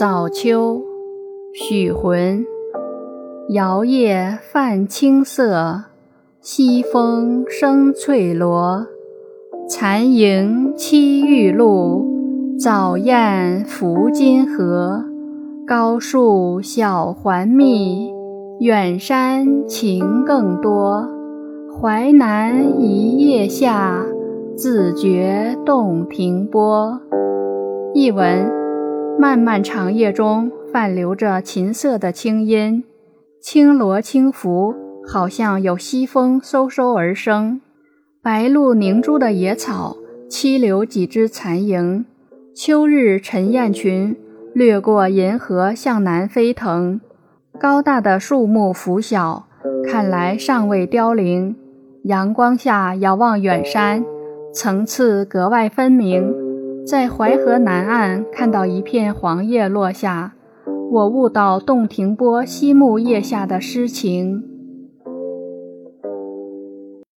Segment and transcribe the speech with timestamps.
[0.00, 0.80] 早秋，
[1.52, 2.46] 许浑。
[3.50, 5.82] 摇曳泛青色，
[6.40, 8.86] 西风生翠萝。
[9.68, 12.06] 残萤栖玉露，
[12.58, 15.04] 早雁拂金河。
[15.66, 18.10] 高树小环密，
[18.60, 21.06] 远山晴更多。
[21.78, 24.06] 淮南一夜下，
[24.56, 26.98] 自觉洞庭波。
[27.92, 28.50] 译文：
[29.18, 32.84] 漫漫长夜中，泛流着琴瑟的清音。
[33.40, 34.74] 轻罗轻拂，
[35.06, 37.60] 好像有西风嗖嗖而生。
[38.22, 39.96] 白露凝珠的野草，
[40.28, 42.04] 栖留几只残萤。
[42.54, 44.16] 秋日晨雁群
[44.52, 47.00] 掠过银河，向南飞腾。
[47.58, 49.46] 高大的树木拂晓，
[49.86, 51.56] 看来尚未凋零。
[52.04, 54.04] 阳光下遥望远山，
[54.54, 56.34] 层次格外分明。
[56.90, 60.34] 在淮河南岸看到一片黄叶落下。
[60.90, 64.49] 我悟到洞庭波西木叶下的诗情。